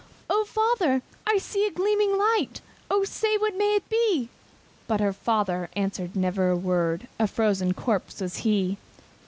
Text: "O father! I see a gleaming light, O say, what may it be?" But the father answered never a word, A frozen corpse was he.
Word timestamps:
"O 0.31 0.45
father! 0.45 1.03
I 1.27 1.37
see 1.37 1.67
a 1.67 1.71
gleaming 1.71 2.17
light, 2.17 2.59
O 2.89 3.03
say, 3.03 3.37
what 3.37 3.55
may 3.55 3.75
it 3.75 3.87
be?" 3.87 4.29
But 4.87 4.97
the 4.97 5.13
father 5.13 5.69
answered 5.75 6.15
never 6.15 6.49
a 6.49 6.57
word, 6.57 7.07
A 7.19 7.27
frozen 7.27 7.75
corpse 7.75 8.19
was 8.19 8.37
he. 8.37 8.79